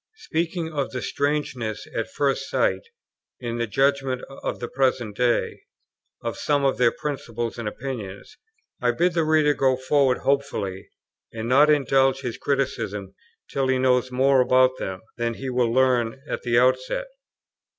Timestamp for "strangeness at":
1.03-2.09